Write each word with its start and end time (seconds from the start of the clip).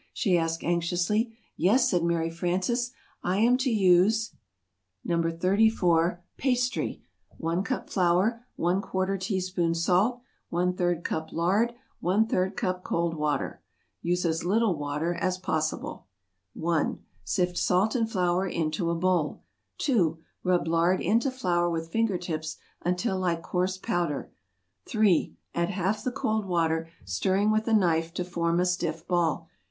she 0.13 0.35
asked, 0.35 0.63
anxiously. 0.63 1.31
"Yes," 1.55 1.87
said 1.91 2.01
Mary 2.01 2.31
Frances, 2.31 2.89
"I 3.21 3.37
am 3.37 3.55
to 3.57 3.69
use 3.69 4.31
[Illustration: 5.05 5.19
"What 5.19 5.27
is 5.27 5.33
it 5.33 5.41
child?"] 5.41 5.51
NO. 5.53 5.53
34. 5.53 6.23
PASTRY. 6.37 7.03
1 7.37 7.63
cup 7.63 7.87
flour 7.87 8.43
¼ 8.59 9.19
teaspoon 9.21 9.75
salt 9.75 10.23
1/3 10.51 11.03
cup 11.03 11.31
lard 11.31 11.73
1/3 12.01 12.55
cup 12.57 12.83
cold 12.83 13.13
water 13.15 13.61
(Use 14.01 14.25
as 14.25 14.43
little 14.43 14.75
water 14.75 15.13
as 15.13 15.37
possible.) 15.37 16.07
1. 16.55 16.97
Sift 17.23 17.55
salt 17.59 17.93
and 17.93 18.09
flour 18.09 18.47
into 18.47 18.89
a 18.89 18.95
bowl. 18.95 19.43
2. 19.77 20.17
Rub 20.43 20.67
lard 20.67 20.99
into 20.99 21.29
flour 21.29 21.69
with 21.69 21.91
finger 21.91 22.17
tips 22.17 22.57
until 22.81 23.19
like 23.19 23.43
coarse 23.43 23.77
powder. 23.77 24.31
3. 24.87 25.37
Add 25.53 25.69
half 25.69 26.03
the 26.03 26.11
cold 26.11 26.47
water, 26.47 26.89
stirring 27.05 27.51
with 27.51 27.67
a 27.67 27.73
knife 27.75 28.11
to 28.15 28.23
form 28.25 28.59
a 28.59 28.65
stiff 28.65 29.07
ball. 29.07 29.47